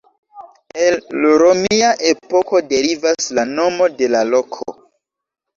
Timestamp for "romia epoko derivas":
1.41-3.29